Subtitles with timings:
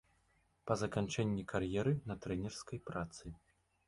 [0.69, 3.35] Па заканчэнні кар'еры на трэнерскай працы.